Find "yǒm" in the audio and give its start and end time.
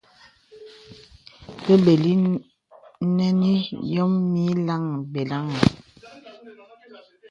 3.93-4.11